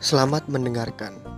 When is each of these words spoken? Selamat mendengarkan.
Selamat 0.00 0.46
mendengarkan. 0.46 1.35